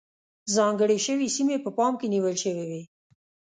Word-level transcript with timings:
ځانګړې 0.55 0.97
شوې 1.05 1.27
سیمې 1.35 1.57
په 1.63 1.69
پام 1.77 1.93
کې 1.99 2.07
نیول 2.13 2.35
شوې 2.43 2.63
وې. 2.69 2.81